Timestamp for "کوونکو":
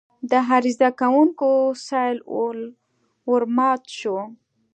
0.99-1.49